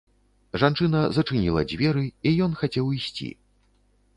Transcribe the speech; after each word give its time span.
Жанчына 0.61 1.01
зачыніла 1.17 1.61
дзверы, 1.73 2.03
і 2.31 2.33
ён 2.47 2.59
хацеў 2.63 2.85
ісці. 2.99 3.29